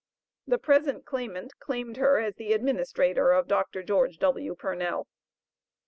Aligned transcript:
The 0.47 0.57
present 0.57 1.05
claimant 1.05 1.59
claimed 1.59 1.97
her 1.97 2.17
as 2.17 2.33
the 2.33 2.53
administrator 2.53 3.33
of 3.33 3.47
Dr. 3.47 3.83
George 3.83 4.17
W. 4.17 4.55
Purnell. 4.55 5.07